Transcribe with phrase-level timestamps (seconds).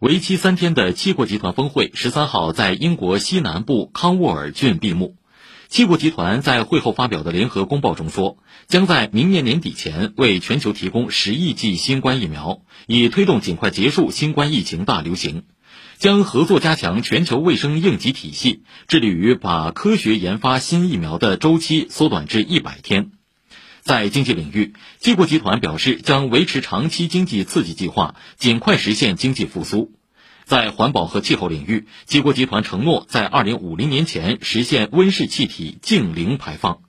[0.00, 5.16] 为期三天的七国集团峰会十三号在英国西南部康沃尔郡闭幕。
[5.66, 8.38] 七国集团在会后发表的联合公报中说，
[8.68, 15.42] 将在明年年底前为全球提供十亿剂新冠疫苗，以推动尽快结束新冠疫情大流行；
[15.96, 23.10] 将合作加强全球卫生应急体系，致力于把科学研发新疫苗的周期缩短至一百天。
[23.88, 29.94] 在经济领域，七国集团表示将维持长期经济刺激计划，尽快实现经济复苏。
[30.44, 36.82] 在环保和气候领域，七国集团承诺在二零五零年前实现温室气体净零排放。